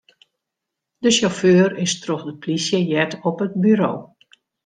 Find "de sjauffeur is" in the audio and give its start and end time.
1.03-1.93